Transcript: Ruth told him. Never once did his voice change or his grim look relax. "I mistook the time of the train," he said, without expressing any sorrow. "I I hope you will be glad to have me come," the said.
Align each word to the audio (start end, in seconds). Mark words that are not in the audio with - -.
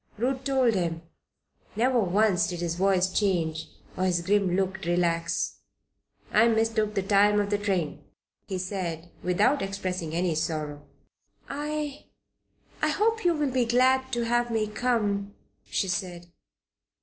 Ruth 0.17 0.43
told 0.45 0.73
him. 0.73 1.03
Never 1.75 1.99
once 1.99 2.47
did 2.47 2.59
his 2.59 2.73
voice 2.73 3.07
change 3.07 3.67
or 3.95 4.05
his 4.05 4.21
grim 4.23 4.55
look 4.55 4.79
relax. 4.85 5.59
"I 6.31 6.47
mistook 6.47 6.95
the 6.95 7.03
time 7.03 7.39
of 7.39 7.51
the 7.51 7.59
train," 7.59 8.03
he 8.47 8.57
said, 8.57 9.11
without 9.21 9.61
expressing 9.61 10.15
any 10.15 10.33
sorrow. 10.33 10.87
"I 11.47 12.05
I 12.81 12.89
hope 12.89 13.23
you 13.23 13.35
will 13.35 13.51
be 13.51 13.65
glad 13.65 14.11
to 14.13 14.23
have 14.23 14.49
me 14.49 14.65
come," 14.65 15.35
the 15.67 15.87
said. 15.87 16.31